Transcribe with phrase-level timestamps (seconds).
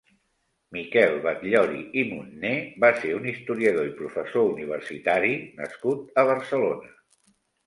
[0.75, 2.53] Miquel Batllori i Munné
[2.85, 6.91] va ser un historiador i professor universitari nascut a Barcelona.